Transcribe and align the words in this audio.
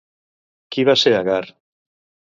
Qui 0.75 0.87
va 0.89 0.97
ser 1.03 1.15
Agar? 1.19 1.41